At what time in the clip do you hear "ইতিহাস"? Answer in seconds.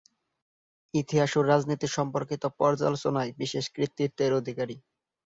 0.93-1.31